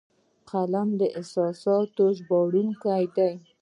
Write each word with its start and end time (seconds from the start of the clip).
قلم 0.49 0.89
د 0.99 1.01
احساساتو 1.19 2.03
ژباړونکی 2.17 3.03
دی 3.15 3.33